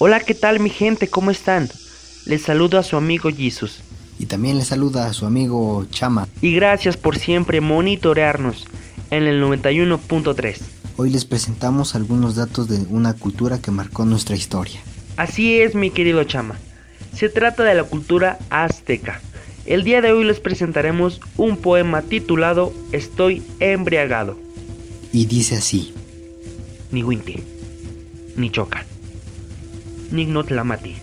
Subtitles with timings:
[0.00, 1.08] Hola, ¿qué tal mi gente?
[1.08, 1.68] ¿Cómo están?
[2.24, 3.80] Les saludo a su amigo Jesus.
[4.20, 6.28] Y también le saluda a su amigo Chama.
[6.40, 8.64] Y gracias por siempre monitorearnos
[9.10, 10.58] en el 91.3.
[10.98, 14.80] Hoy les presentamos algunos datos de una cultura que marcó nuestra historia.
[15.16, 16.54] Así es, mi querido Chama.
[17.12, 19.20] Se trata de la cultura azteca.
[19.66, 24.38] El día de hoy les presentaremos un poema titulado Estoy embriagado.
[25.12, 25.92] Y dice así.
[26.92, 27.42] Ni Winti,
[28.36, 28.86] ni Choca,
[30.08, 30.96] Nik Notlamati,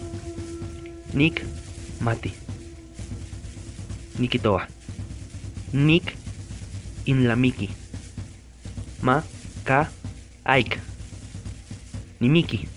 [1.14, 1.46] Nik
[2.02, 2.34] Mati,
[4.18, 4.66] Nikitoa,
[5.74, 6.18] Nik
[7.06, 7.70] Inlamiki,
[9.02, 9.22] Ma
[9.64, 9.88] Ka
[10.46, 10.80] Aik,
[12.20, 12.68] Nimiki,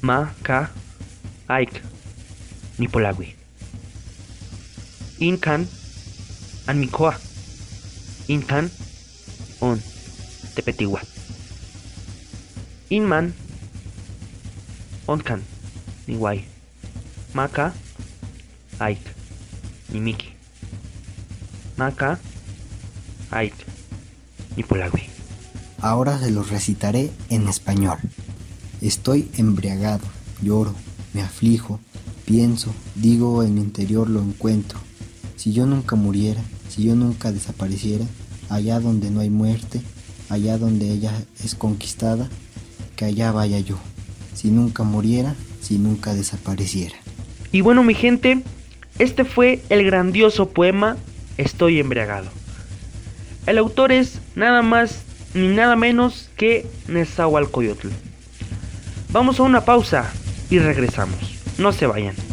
[0.00, 0.70] Ma Ka
[1.48, 1.82] Aik,
[2.78, 3.36] Nipolagui,
[5.20, 5.68] Inkan
[6.66, 7.12] Anmikoa,
[8.28, 8.70] Inkan
[9.60, 9.78] On
[10.56, 11.00] Tepetigua.
[12.88, 13.34] Inman
[15.06, 15.42] Onkan
[16.08, 16.44] Niwai
[17.34, 17.72] Maka
[18.80, 18.98] Aik
[19.92, 20.34] Nimiki
[21.78, 22.18] Maka
[23.30, 23.54] Aik
[24.56, 25.16] Nipolagui
[25.80, 27.98] Ahora se los recitaré en español.
[28.80, 30.04] Estoy embriagado,
[30.42, 30.74] lloro,
[31.12, 31.78] me aflijo,
[32.24, 34.80] pienso, digo en mi interior lo encuentro.
[35.36, 38.06] Si yo nunca muriera, si yo nunca desapareciera,
[38.48, 39.82] allá donde no hay muerte,
[40.30, 41.12] allá donde ella
[41.44, 42.28] es conquistada,
[42.96, 43.78] que allá vaya yo,
[44.36, 46.94] si nunca muriera, si nunca desapareciera.
[47.50, 48.42] Y bueno mi gente,
[49.00, 50.96] este fue el grandioso poema
[51.38, 52.28] Estoy embriagado.
[53.46, 55.02] El autor es nada más
[55.34, 57.88] ni nada menos que Nezahualcoyotl.
[59.12, 60.10] Vamos a una pausa
[60.48, 61.18] y regresamos.
[61.58, 62.25] No se vayan.